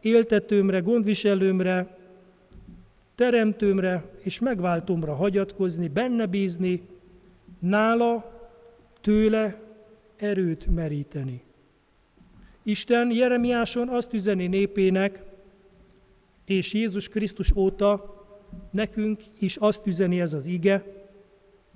éltetőmre, 0.00 0.78
gondviselőmre, 0.78 1.96
teremtőmre 3.14 4.04
és 4.22 4.38
megváltómra 4.38 5.14
hagyatkozni, 5.14 5.88
benne 5.88 6.26
bízni, 6.26 6.82
nála, 7.58 8.32
tőle 9.00 9.60
erőt 10.16 10.66
meríteni. 10.74 11.42
Isten 12.62 13.10
Jeremiáson 13.10 13.88
azt 13.88 14.12
üzeni 14.12 14.46
népének, 14.46 15.22
és 16.44 16.72
Jézus 16.72 17.08
Krisztus 17.08 17.56
óta 17.56 18.17
nekünk 18.70 19.20
is 19.38 19.56
azt 19.56 19.86
üzeni 19.86 20.20
ez 20.20 20.34
az 20.34 20.46
ige, 20.46 20.84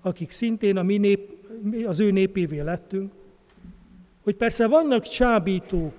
akik 0.02 0.30
szintén 0.30 0.76
a 0.76 0.82
mi 0.82 0.98
nép, 0.98 1.30
az 1.86 2.00
ő 2.00 2.10
népévé 2.10 2.60
lettünk, 2.60 3.12
hogy 4.22 4.34
persze 4.34 4.66
vannak 4.66 5.02
csábító 5.02 5.92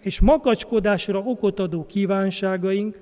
és 0.00 0.20
makacskodásra 0.20 1.18
okot 1.18 1.60
adó 1.60 1.86
kívánságaink, 1.86 3.00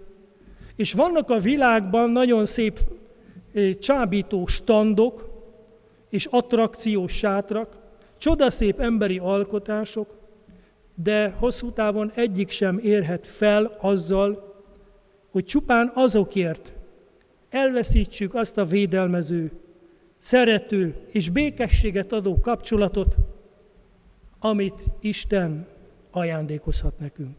és 0.77 0.93
vannak 0.93 1.31
a 1.31 1.39
világban 1.39 2.11
nagyon 2.11 2.47
szép 2.47 2.79
csábító 3.79 4.47
standok 4.47 5.33
és 6.09 6.27
attrakciós 6.27 7.13
sátrak, 7.13 7.77
csodaszép 8.19 8.81
emberi 8.81 9.19
alkotások, 9.19 10.17
de 10.95 11.31
hosszú 11.39 11.71
távon 11.71 12.13
egyik 12.15 12.51
sem 12.51 12.79
érhet 12.83 13.27
fel 13.27 13.77
azzal, 13.81 14.54
hogy 15.35 15.45
csupán 15.45 15.91
azokért 15.95 16.73
elveszítsük 17.51 18.35
azt 18.35 18.59
a 18.59 18.65
védelmező, 18.65 19.53
szerető 20.19 20.95
és 21.11 21.29
békességet 21.29 22.13
adó 22.13 22.41
kapcsolatot, 22.41 23.17
amit 24.39 24.85
Isten 25.01 25.67
ajándékozhat 26.11 26.99
nekünk. 26.99 27.39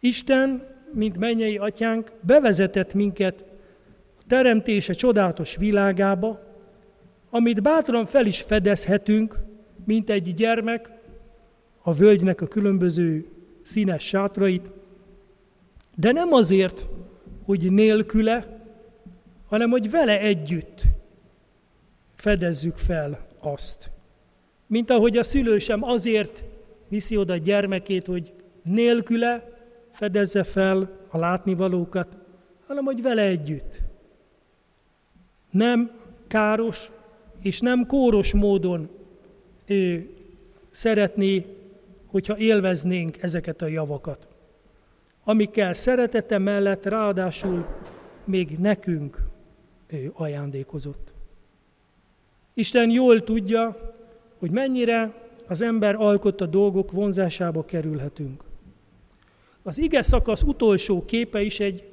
Isten, 0.00 0.66
mint 0.92 1.18
mennyei 1.18 1.56
atyánk, 1.56 2.12
bevezetett 2.20 2.94
minket 2.94 3.44
a 4.18 4.22
teremtése 4.26 4.92
csodálatos 4.92 5.56
világába, 5.56 6.40
amit 7.30 7.62
bátran 7.62 8.06
fel 8.06 8.26
is 8.26 8.40
fedezhetünk, 8.40 9.38
mint 9.84 10.10
egy 10.10 10.34
gyermek 10.34 10.90
a 11.82 11.92
völgynek 11.92 12.40
a 12.40 12.46
különböző 12.46 13.26
színes 13.62 14.06
sátrait, 14.06 14.78
de 16.00 16.12
nem 16.12 16.32
azért, 16.32 16.86
hogy 17.44 17.72
nélküle, 17.72 18.64
hanem 19.46 19.70
hogy 19.70 19.90
vele 19.90 20.20
együtt 20.20 20.82
fedezzük 22.16 22.76
fel 22.76 23.26
azt. 23.40 23.90
Mint 24.66 24.90
ahogy 24.90 25.16
a 25.16 25.22
szülő 25.22 25.58
sem 25.58 25.82
azért 25.82 26.44
viszi 26.88 27.16
oda 27.16 27.32
a 27.32 27.36
gyermekét, 27.36 28.06
hogy 28.06 28.32
nélküle 28.62 29.58
fedezze 29.90 30.42
fel 30.42 30.90
a 31.08 31.18
látnivalókat, 31.18 32.16
hanem 32.66 32.84
hogy 32.84 33.02
vele 33.02 33.22
együtt. 33.22 33.80
Nem 35.50 35.90
káros 36.26 36.90
és 37.42 37.60
nem 37.60 37.86
kóros 37.86 38.34
módon 38.34 38.88
ő 39.66 40.10
szeretné, 40.70 41.46
hogyha 42.06 42.38
élveznénk 42.38 43.22
ezeket 43.22 43.62
a 43.62 43.66
javakat 43.66 44.29
amikkel 45.24 45.74
szeretete 45.74 46.38
mellett 46.38 46.84
ráadásul 46.84 47.66
még 48.24 48.58
nekünk 48.58 49.18
ő 49.86 50.10
ajándékozott. 50.14 51.12
Isten 52.54 52.90
jól 52.90 53.24
tudja, 53.24 53.92
hogy 54.38 54.50
mennyire 54.50 55.14
az 55.48 55.62
ember 55.62 55.94
alkotta 55.94 56.46
dolgok 56.46 56.92
vonzásába 56.92 57.64
kerülhetünk. 57.64 58.44
Az 59.62 59.78
ige 59.78 60.02
szakasz 60.02 60.42
utolsó 60.42 61.04
képe 61.04 61.42
is 61.42 61.60
egy 61.60 61.88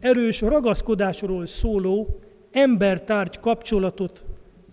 erős 0.00 0.40
ragaszkodásról 0.40 1.46
szóló 1.46 2.20
embertárgy 2.50 3.40
kapcsolatot 3.40 4.24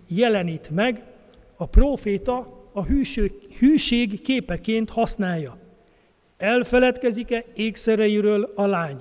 jelenít 0.08 0.70
meg, 0.70 1.04
a 1.56 1.66
próféta 1.66 2.46
a 2.74 2.84
hűség, 2.84 3.32
hűség 3.60 4.22
képeként 4.22 4.90
használja. 4.90 5.58
Elfeledkezik-e 6.38 7.44
ékszereiről 7.54 8.52
a 8.56 8.66
lány? 8.66 8.98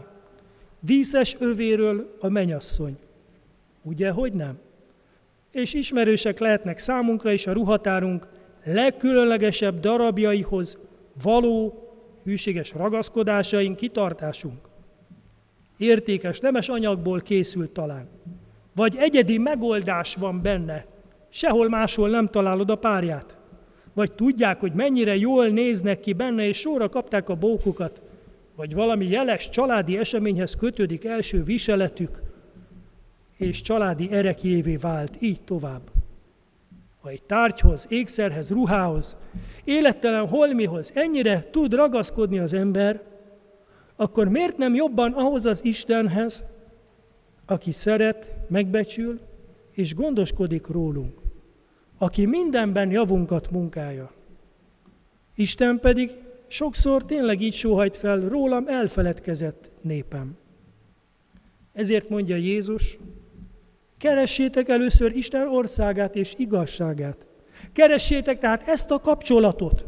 Díszes 0.81 1.37
övéről 1.39 2.17
a 2.21 2.29
menyasszony? 2.29 2.97
Ugye, 3.83 4.11
hogy 4.11 4.33
nem? 4.33 4.59
És 5.53 5.75
ismerősek 5.75 6.39
lehetnek 6.39 6.79
számunkra 6.79 7.33
is 7.33 7.47
a 7.47 7.53
ruhatárunk 7.53 8.27
legkülönlegesebb 8.65 9.81
darabjaihoz 9.81 10.79
való 11.23 11.87
hűséges 12.25 12.73
ragaszkodásaink, 12.73 13.77
kitartásunk. 13.77 14.69
Értékes, 15.77 16.39
nemes 16.39 16.69
anyagból 16.69 17.21
készült 17.21 17.71
talán. 17.71 18.09
Vagy 18.75 18.97
egyedi 18.99 19.39
megoldás 19.39 20.15
van 20.15 20.43
benne, 20.43 20.85
sehol 21.29 21.69
máshol 21.69 22.09
nem 22.09 22.27
találod 22.27 22.71
a 22.71 22.77
párját 22.77 23.36
vagy 23.97 24.13
tudják, 24.13 24.61
hogy 24.61 24.73
mennyire 24.73 25.17
jól 25.17 25.49
néznek 25.49 26.01
ki 26.01 26.13
benne, 26.13 26.47
és 26.47 26.59
sorra 26.59 26.89
kapták 26.89 27.29
a 27.29 27.35
bókokat, 27.35 28.03
vagy 28.57 28.75
valami 28.75 29.09
jeles 29.09 29.49
családi 29.49 29.99
eseményhez 29.99 30.55
kötődik 30.55 31.05
első 31.05 31.43
viseletük, 31.43 32.23
és 33.37 33.61
családi 33.61 34.09
erekjévé 34.11 34.77
vált, 34.77 35.17
így 35.21 35.41
tovább. 35.41 35.81
Ha 37.01 37.09
egy 37.09 37.23
tárgyhoz, 37.23 37.87
ékszerhez, 37.89 38.51
ruhához, 38.51 39.17
élettelen 39.65 40.29
holmihoz 40.29 40.93
ennyire 40.95 41.51
tud 41.51 41.75
ragaszkodni 41.75 42.39
az 42.39 42.53
ember, 42.53 43.03
akkor 43.97 44.29
miért 44.29 44.57
nem 44.57 44.75
jobban 44.75 45.13
ahhoz 45.13 45.47
az 45.47 45.65
Istenhez, 45.65 46.45
aki 47.47 47.73
szeret, 47.73 48.35
megbecsül 48.49 49.21
és 49.73 49.95
gondoskodik 49.95 50.67
rólunk? 50.67 51.26
Aki 51.99 52.27
mindenben 52.27 52.91
javunkat 52.91 53.51
munkálja. 53.51 54.13
Isten 55.35 55.81
pedig 55.81 56.11
sokszor 56.47 57.05
tényleg 57.05 57.41
így 57.41 57.55
sóhajt 57.55 57.97
fel, 57.97 58.21
rólam 58.21 58.69
elfeledkezett 58.69 59.71
népem. 59.81 60.37
Ezért 61.73 62.09
mondja 62.09 62.37
Jézus, 62.37 62.99
keressétek 63.99 64.69
először 64.69 65.17
Isten 65.17 65.49
országát 65.49 66.17
és 66.17 66.35
igazságát. 66.37 67.27
Keressétek 67.73 68.39
tehát 68.39 68.69
ezt 68.69 68.91
a 68.91 68.99
kapcsolatot, 68.99 69.87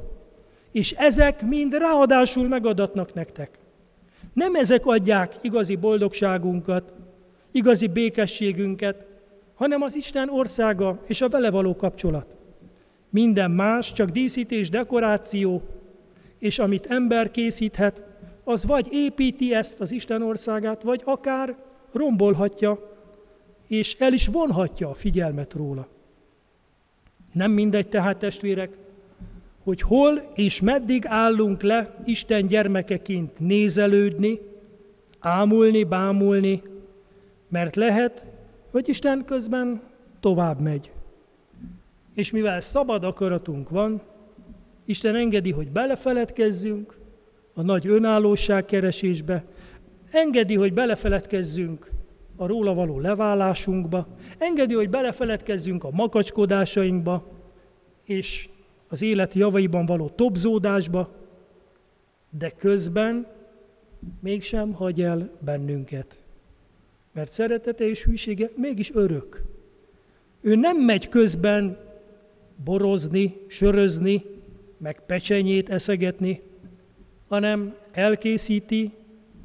és 0.72 0.92
ezek 0.92 1.42
mind 1.46 1.74
ráadásul 1.74 2.48
megadatnak 2.48 3.14
nektek. 3.14 3.58
Nem 4.32 4.54
ezek 4.54 4.86
adják 4.86 5.34
igazi 5.40 5.76
boldogságunkat, 5.76 6.92
igazi 7.52 7.86
békességünket, 7.86 9.06
hanem 9.58 9.82
az 9.82 9.96
Isten 9.96 10.28
országa 10.30 11.02
és 11.06 11.20
a 11.20 11.28
vele 11.28 11.50
való 11.50 11.76
kapcsolat. 11.76 12.26
Minden 13.10 13.50
más 13.50 13.92
csak 13.92 14.08
díszítés, 14.08 14.68
dekoráció, 14.70 15.62
és 16.38 16.58
amit 16.58 16.86
ember 16.86 17.30
készíthet, 17.30 18.02
az 18.44 18.66
vagy 18.66 18.88
építi 18.90 19.54
ezt 19.54 19.80
az 19.80 19.92
Isten 19.92 20.22
országát, 20.22 20.82
vagy 20.82 21.02
akár 21.04 21.56
rombolhatja, 21.92 22.96
és 23.66 23.96
el 23.98 24.12
is 24.12 24.26
vonhatja 24.26 24.88
a 24.88 24.94
figyelmet 24.94 25.52
róla. 25.52 25.88
Nem 27.32 27.50
mindegy 27.50 27.88
tehát, 27.88 28.18
testvérek, 28.18 28.76
hogy 29.62 29.80
hol 29.80 30.30
és 30.34 30.60
meddig 30.60 31.04
állunk 31.06 31.62
le 31.62 31.94
Isten 32.04 32.46
gyermekeként 32.46 33.38
nézelődni, 33.38 34.38
ámulni, 35.18 35.84
bámulni, 35.84 36.62
mert 37.48 37.76
lehet, 37.76 38.24
hogy 38.70 38.88
Isten 38.88 39.24
közben 39.24 39.82
tovább 40.20 40.60
megy. 40.60 40.92
És 42.14 42.30
mivel 42.30 42.60
szabad 42.60 43.04
akaratunk 43.04 43.70
van, 43.70 44.02
Isten 44.84 45.14
engedi, 45.14 45.50
hogy 45.50 45.70
belefeledkezzünk 45.70 46.98
a 47.54 47.62
nagy 47.62 47.86
önállóság 47.86 48.64
keresésbe, 48.64 49.44
engedi, 50.10 50.54
hogy 50.54 50.72
belefeledkezzünk 50.72 51.90
a 52.36 52.46
róla 52.46 52.74
való 52.74 52.98
leválásunkba, 52.98 54.06
engedi, 54.38 54.74
hogy 54.74 54.90
belefeledkezzünk 54.90 55.84
a 55.84 55.90
makacskodásainkba, 55.90 57.26
és 58.04 58.48
az 58.88 59.02
élet 59.02 59.34
javaiban 59.34 59.86
való 59.86 60.08
tobzódásba, 60.08 61.10
de 62.30 62.50
közben 62.50 63.26
mégsem 64.20 64.72
hagy 64.72 65.02
el 65.02 65.30
bennünket 65.40 66.17
mert 67.12 67.32
szeretete 67.32 67.88
és 67.88 68.04
hűsége 68.04 68.50
mégis 68.54 68.94
örök. 68.94 69.42
Ő 70.40 70.54
nem 70.54 70.76
megy 70.76 71.08
közben 71.08 71.78
borozni, 72.64 73.36
sörözni, 73.46 74.24
meg 74.78 75.06
pecsenyét 75.06 75.70
eszegetni, 75.70 76.42
hanem 77.28 77.74
elkészíti, 77.92 78.92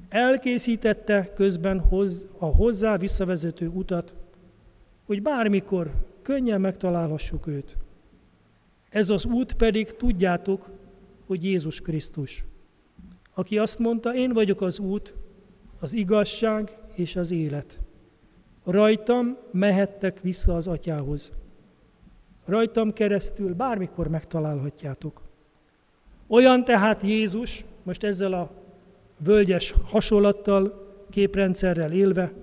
elkészítette 0.10 1.34
közben 1.36 1.80
hoz, 1.80 2.28
a 2.38 2.46
hozzá 2.46 2.98
visszavezető 2.98 3.68
utat, 3.68 4.14
hogy 5.06 5.22
bármikor 5.22 5.92
könnyen 6.22 6.62
megtalálhassuk 6.62 7.48
őt. 7.48 7.78
Ez 8.90 9.10
az 9.10 9.26
út 9.26 9.54
pedig 9.54 9.96
tudjátok, 9.96 10.70
hogy 11.26 11.44
Jézus 11.44 11.82
Krisztus, 11.82 12.44
aki 13.34 13.58
azt 13.58 13.80
mondta, 13.80 14.16
én 14.16 14.34
vagyok 14.34 14.62
az 14.62 14.80
út, 14.80 15.14
az 15.80 15.94
igazság 15.94 16.78
és 16.96 17.16
az 17.16 17.32
élet. 17.32 17.80
Rajtam 18.66 19.38
mehettek 19.52 20.22
vissza 20.22 20.56
az 20.56 20.68
atyához. 20.68 21.32
Rajtam 22.46 22.94
keresztül 22.94 23.54
bármikor 23.54 24.08
megtalálhatjátok. 24.08 25.22
Olyan 26.28 26.64
tehát 26.64 27.02
Jézus, 27.02 27.66
most 27.84 28.04
ezzel 28.04 28.34
a 28.34 28.52
völgyes 29.18 29.74
hasonlattal, 29.86 30.92
képrendszerrel 31.10 31.92
élve, 31.92 32.34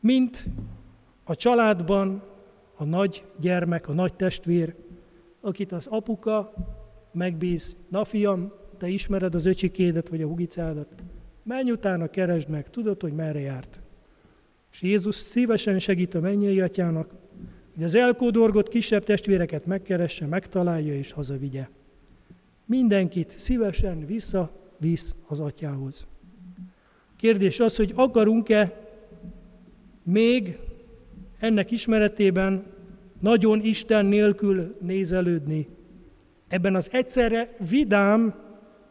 mint 0.00 0.46
a 1.24 1.34
családban 1.34 2.22
a 2.76 2.84
nagy 2.84 3.24
gyermek, 3.40 3.88
a 3.88 3.92
nagy 3.92 4.14
testvér, 4.14 4.74
akit 5.40 5.72
az 5.72 5.86
apuka 5.86 6.52
megbíz, 7.12 7.76
na 7.88 8.04
fiam, 8.04 8.52
te 8.78 8.88
ismered 8.88 9.34
az 9.34 9.46
öcsikédet 9.46 10.08
vagy 10.08 10.22
a 10.22 10.26
hugicádat, 10.26 10.88
menj 11.44 11.70
utána, 11.70 12.08
keresd 12.08 12.48
meg, 12.48 12.70
tudod, 12.70 13.00
hogy 13.00 13.12
merre 13.12 13.40
járt. 13.40 13.78
És 14.72 14.82
Jézus 14.82 15.14
szívesen 15.14 15.78
segít 15.78 16.14
a 16.14 16.20
mennyei 16.20 16.60
atyának, 16.60 17.10
hogy 17.74 17.84
az 17.84 17.94
elkódorgott 17.94 18.68
kisebb 18.68 19.04
testvéreket 19.04 19.66
megkeresse, 19.66 20.26
megtalálja 20.26 20.94
és 20.94 21.12
hazavigye. 21.12 21.68
Mindenkit 22.64 23.30
szívesen 23.30 24.06
visszavisz 24.06 25.14
az 25.26 25.40
atyához. 25.40 26.06
Kérdés 27.16 27.60
az, 27.60 27.76
hogy 27.76 27.92
akarunk-e 27.94 28.88
még 30.02 30.58
ennek 31.38 31.70
ismeretében 31.70 32.64
nagyon 33.20 33.60
Isten 33.60 34.06
nélkül 34.06 34.76
nézelődni. 34.80 35.68
Ebben 36.48 36.74
az 36.74 36.88
egyszerre 36.92 37.56
vidám 37.70 38.34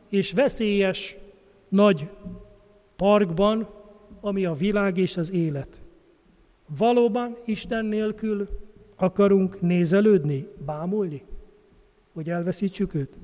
és 0.09 0.31
veszélyes 0.31 1.17
nagy 1.69 2.09
parkban, 3.03 3.67
ami 4.21 4.45
a 4.45 4.53
világ 4.53 4.97
és 4.97 5.17
az 5.17 5.31
élet. 5.31 5.81
Valóban 6.77 7.37
Isten 7.45 7.85
nélkül 7.85 8.49
akarunk 8.95 9.61
nézelődni, 9.61 10.47
bámulni, 10.65 11.23
hogy 12.13 12.29
elveszítsük 12.29 12.93
őt? 12.93 13.17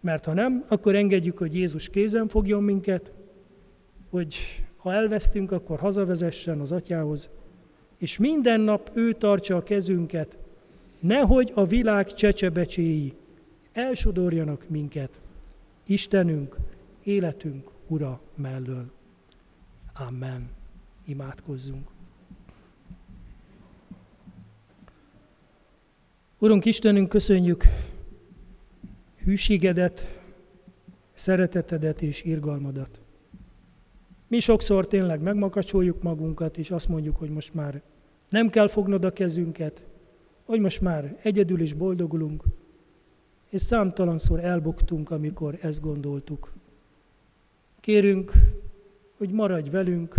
Mert 0.00 0.24
ha 0.24 0.32
nem, 0.32 0.64
akkor 0.68 0.94
engedjük, 0.94 1.38
hogy 1.38 1.54
Jézus 1.54 1.88
kézen 1.88 2.28
fogjon 2.28 2.62
minket, 2.62 3.12
hogy 4.10 4.36
ha 4.76 4.92
elvesztünk, 4.92 5.52
akkor 5.52 5.78
hazavezessen 5.78 6.60
az 6.60 6.72
atyához, 6.72 7.30
és 7.98 8.18
minden 8.18 8.60
nap 8.60 8.90
ő 8.94 9.12
tartsa 9.12 9.56
a 9.56 9.62
kezünket, 9.62 10.38
nehogy 11.00 11.52
a 11.54 11.64
világ 11.64 12.14
csecsebecséi 12.14 13.12
elsodorjanak 13.72 14.64
minket. 14.68 15.20
Istenünk, 15.86 16.56
életünk 17.02 17.74
Ura 17.86 18.20
mellől. 18.34 18.90
Amen. 19.94 20.50
Imádkozzunk. 21.04 21.88
Urunk 26.38 26.64
Istenünk, 26.64 27.08
köszönjük 27.08 27.64
hűségedet, 29.24 30.20
szeretetedet 31.14 32.02
és 32.02 32.22
irgalmadat. 32.22 33.00
Mi 34.28 34.38
sokszor 34.38 34.86
tényleg 34.86 35.20
megmakacsoljuk 35.20 36.02
magunkat, 36.02 36.58
és 36.58 36.70
azt 36.70 36.88
mondjuk, 36.88 37.16
hogy 37.16 37.30
most 37.30 37.54
már 37.54 37.82
nem 38.28 38.48
kell 38.50 38.68
fognod 38.68 39.04
a 39.04 39.12
kezünket, 39.12 39.84
hogy 40.44 40.60
most 40.60 40.80
már 40.80 41.18
egyedül 41.22 41.60
is 41.60 41.72
boldogulunk, 41.72 42.44
és 43.48 43.62
számtalanszor 43.62 44.44
elbuktunk, 44.44 45.10
amikor 45.10 45.58
ezt 45.60 45.80
gondoltuk. 45.80 46.52
Kérünk, 47.86 48.32
hogy 49.16 49.30
maradj 49.30 49.70
velünk, 49.70 50.14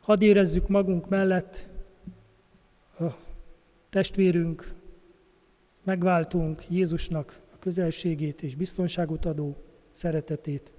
hadd 0.00 0.22
érezzük 0.22 0.68
magunk 0.68 1.08
mellett 1.08 1.66
a 2.98 3.04
testvérünk, 3.90 4.74
megváltunk 5.82 6.70
Jézusnak 6.70 7.40
a 7.54 7.58
közelségét 7.58 8.42
és 8.42 8.54
biztonságot 8.54 9.24
adó 9.24 9.56
szeretetét, 9.90 10.72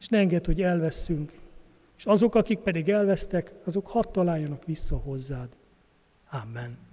és 0.00 0.08
ne 0.08 0.18
enged, 0.18 0.46
hogy 0.46 0.62
elveszünk, 0.62 1.32
és 1.96 2.04
azok, 2.04 2.34
akik 2.34 2.58
pedig 2.58 2.88
elvesztek, 2.88 3.52
azok 3.64 3.86
hadd 3.86 4.12
találjanak 4.12 4.64
vissza 4.64 4.96
hozzád. 4.96 5.48
Amen. 6.30 6.89